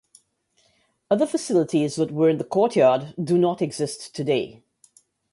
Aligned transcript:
Other 1.11 1.27
facilities 1.27 1.95
that 1.97 2.09
were 2.11 2.27
in 2.27 2.39
the 2.39 2.43
courtyard 2.43 3.13
do 3.23 3.37
not 3.37 3.61
exist 3.61 4.15
today. 4.15 4.63